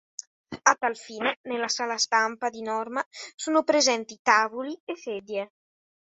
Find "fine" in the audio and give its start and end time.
0.97-1.37